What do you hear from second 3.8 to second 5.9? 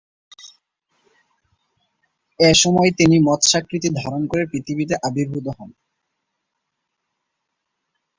ধারণ করে পৃথিবীতে আবির্ভূত হন।